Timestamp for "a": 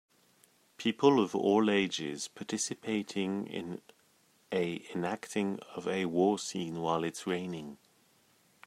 4.51-4.83, 5.87-6.05